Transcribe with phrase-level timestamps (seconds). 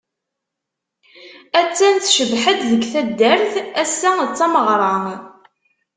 [1.59, 3.53] Attan tcebbeḥ-d, deg taddart
[3.83, 4.91] assa d tameɣra.